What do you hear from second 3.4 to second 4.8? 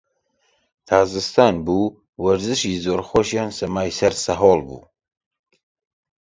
سەمای سەر سەهۆڵ